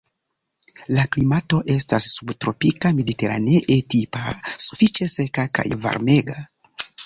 [0.95, 4.25] La klimato estas subtropika mediterane-tipa,
[4.69, 6.45] sufiĉe seka kaj varmega.